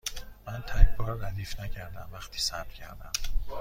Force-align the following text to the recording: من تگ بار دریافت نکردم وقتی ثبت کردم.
من 0.47 0.61
تگ 0.61 0.95
بار 0.95 1.15
دریافت 1.17 1.59
نکردم 1.59 2.09
وقتی 2.13 2.39
ثبت 2.39 2.69
کردم. 2.69 3.11